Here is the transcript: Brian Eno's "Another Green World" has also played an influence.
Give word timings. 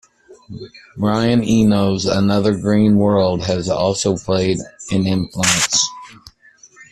Brian 0.97 1.43
Eno's 1.43 2.07
"Another 2.07 2.57
Green 2.59 2.97
World" 2.97 3.43
has 3.45 3.69
also 3.69 4.17
played 4.17 4.57
an 4.89 5.05
influence. 5.05 5.87